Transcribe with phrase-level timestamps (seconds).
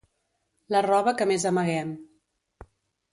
[0.75, 1.91] La roba que més amaguem.